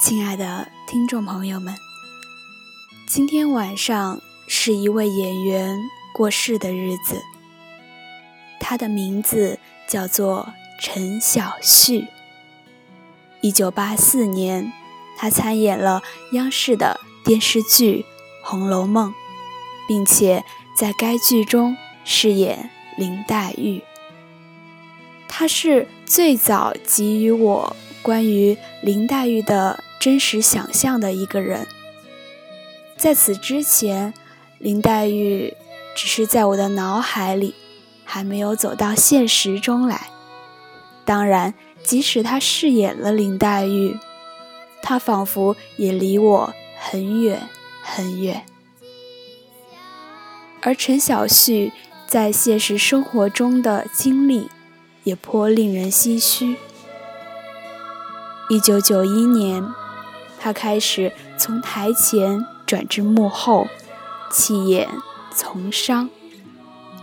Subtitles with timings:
[0.00, 1.76] 亲爱的听众朋友们。
[3.06, 5.78] 今天晚上是一位演员
[6.14, 7.20] 过世的日子，
[8.58, 12.06] 他的名字叫做陈小旭。
[13.42, 14.72] 一九八四年，
[15.18, 18.06] 他参演了央视的电视剧
[18.48, 19.10] 《红楼梦》，
[19.86, 20.42] 并且
[20.74, 21.76] 在该剧中
[22.06, 23.82] 饰演林黛玉。
[25.28, 27.76] 他是最早给予我。
[28.02, 31.66] 关于林黛玉的真实想象的一个人，
[32.96, 34.14] 在此之前，
[34.58, 35.54] 林黛玉
[35.94, 37.54] 只是在我的脑海里，
[38.02, 40.08] 还没有走到现实中来。
[41.04, 43.98] 当然，即使她饰演了林黛玉，
[44.80, 47.46] 她仿佛也离我很远
[47.82, 48.46] 很远。
[50.62, 51.74] 而陈小旭
[52.06, 54.48] 在现实生活中的经历，
[55.04, 56.56] 也颇令人唏嘘。
[58.48, 59.64] 一九九一年，
[60.40, 63.68] 他开始从台前转至幕后，
[64.30, 64.88] 弃演
[65.34, 66.08] 从商。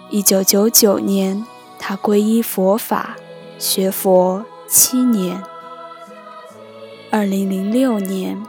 [0.09, 1.45] 一九九九年，
[1.77, 3.15] 他皈依佛法，
[3.59, 5.43] 学佛七年。
[7.11, 8.43] 二零零六年，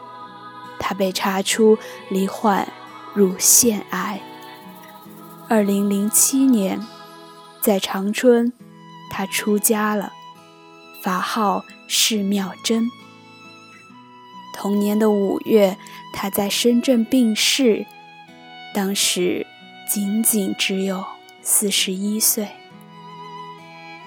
[0.79, 1.77] 他被查出
[2.09, 2.67] 罹患
[3.13, 4.23] 乳腺癌。
[5.49, 6.81] 二零零七年，
[7.61, 8.53] 在长春，
[9.11, 10.13] 他出家了，
[11.03, 11.65] 法号。
[11.91, 12.91] 释妙真。
[14.59, 15.79] 同年的五月，
[16.13, 17.87] 他在深圳病逝，
[18.75, 19.47] 当时
[19.89, 21.05] 仅仅只有
[21.41, 22.49] 四十一岁。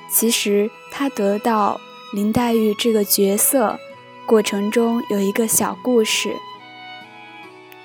[0.10, 1.80] 其实他得到
[2.14, 3.80] 林黛玉这个角色
[4.26, 6.36] 过程中有一个小故事。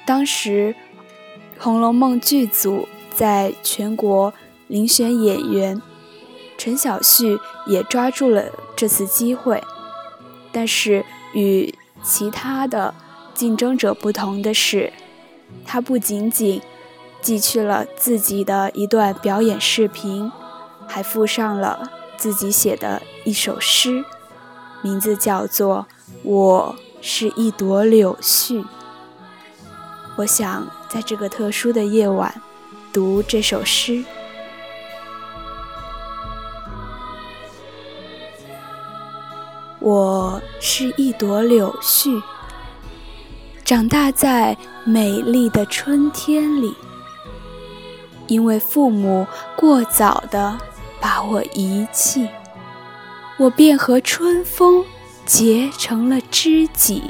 [0.04, 0.74] 当时
[1.62, 4.34] 《红楼梦》剧组在全国
[4.68, 5.80] 遴选演员，
[6.58, 7.38] 陈小旭
[7.68, 9.62] 也抓住了这次机会。
[10.50, 12.94] 但是与其他的
[13.34, 14.92] 竞争者不同的是，
[15.64, 16.62] 他不仅仅
[17.20, 20.30] 寄去了自己的一段表演视频，
[20.86, 24.04] 还附上了自己写的一首诗，
[24.82, 25.86] 名字叫做
[26.22, 28.62] 《我是一朵柳絮》。
[30.16, 32.40] 我想在这个特殊的夜晚
[32.92, 34.04] 读这首诗。
[39.86, 42.20] 我是一朵柳絮，
[43.64, 46.74] 长大在美丽的春天里。
[48.26, 50.58] 因为父母过早的
[51.00, 52.28] 把我遗弃，
[53.36, 54.84] 我便和春风
[55.24, 57.04] 结成了知己。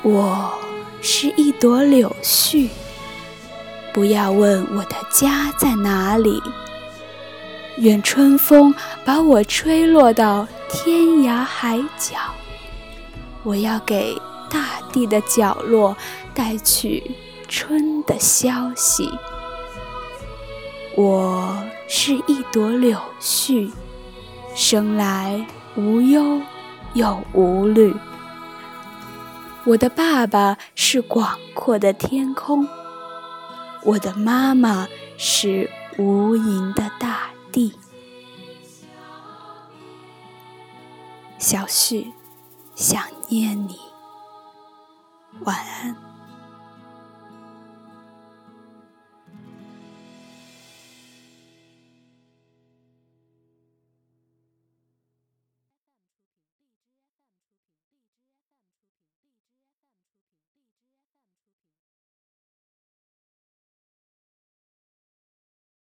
[0.00, 0.54] 我
[1.02, 2.70] 是一朵柳絮，
[3.92, 6.42] 不要问我的家在哪里。
[7.78, 8.72] 愿春风
[9.04, 12.16] 把我吹落到天涯海角，
[13.42, 14.16] 我要给
[14.48, 15.96] 大地的角落
[16.32, 17.02] 带去
[17.48, 19.10] 春的消息。
[20.96, 23.68] 我是一朵柳絮，
[24.54, 26.40] 生来无忧
[26.92, 27.92] 又无虑。
[29.64, 32.68] 我的爸爸是广阔的天空，
[33.82, 34.86] 我的妈妈
[35.16, 35.68] 是
[35.98, 37.33] 无垠的大。
[37.54, 37.72] 地，
[41.38, 42.12] 小旭，
[42.74, 43.78] 想念你，
[45.44, 46.13] 晚安。